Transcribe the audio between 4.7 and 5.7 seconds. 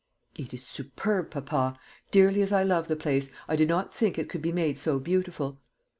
so beautiful."